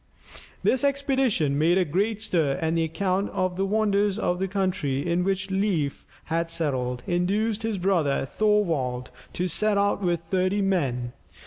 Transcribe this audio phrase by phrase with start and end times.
[0.63, 5.07] This expedition made a great stir, and the account of the wonders of the country
[5.07, 11.13] in which Leif had settled, induced his brother Thorvald, to set out with thirty men.